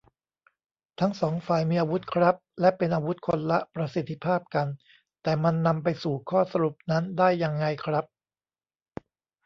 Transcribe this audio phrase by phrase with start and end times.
[0.99, 4.67] ทั้งสองฝ่ายมีอาวุธครับ และเป็นอาวุธคนละประสิทธิภาพกัน
[5.23, 8.05] แต่มันนำไปสู่ข้อสรุปนั้นได้ยังไงครับ